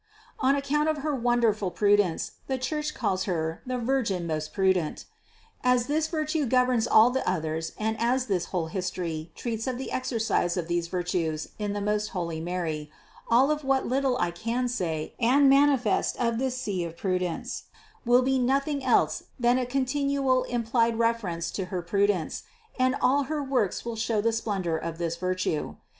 On 0.39 0.55
account 0.55 0.89
of 0.89 1.03
her 1.05 1.13
wonderful 1.13 1.69
pru 1.69 1.95
411 1.95 2.33
412 2.47 2.49
CITY 2.49 2.49
OF 2.49 2.49
GOD 2.49 2.49
dence 2.49 2.49
the 2.49 2.57
Church 2.57 2.93
calls 2.99 3.23
her 3.25 3.61
the 3.67 3.77
"Virgin 3.77 4.25
most 4.25 4.51
pru 4.51 4.73
dent." 4.73 5.05
As 5.63 5.85
this 5.85 6.07
virtue 6.07 6.47
governs 6.47 6.87
all 6.87 7.11
the 7.11 7.29
others 7.29 7.73
and 7.77 7.95
as 7.99 8.25
this 8.25 8.45
whole 8.45 8.65
history 8.65 9.31
treats 9.35 9.67
of 9.67 9.77
the 9.77 9.91
exercise 9.91 10.57
of 10.57 10.67
these 10.67 10.87
virtues 10.87 11.49
in 11.59 11.73
the 11.73 11.81
most 11.81 12.07
holy 12.07 12.41
Mary, 12.41 12.89
all 13.29 13.51
of 13.51 13.63
what 13.63 13.85
little 13.85 14.17
I 14.17 14.31
can 14.31 14.67
say 14.67 15.13
and 15.19 15.47
manifest 15.47 16.17
of 16.17 16.39
this 16.39 16.57
sea 16.57 16.83
of 16.83 16.97
prudence 16.97 17.65
will 18.03 18.23
be 18.23 18.39
nothing 18.39 18.83
else 18.83 19.25
than 19.39 19.59
a 19.59 19.67
con 19.67 19.85
tinual 19.85 20.47
implied 20.49 20.97
reference 20.97 21.51
to 21.51 21.65
her 21.65 21.83
prudence, 21.83 22.41
and 22.79 22.95
all 23.03 23.25
her 23.25 23.43
works 23.43 23.85
will 23.85 23.95
show 23.95 24.19
the 24.19 24.33
splendor 24.33 24.79
of 24.79 24.97
this 24.97 25.15
virtue. 25.17 25.75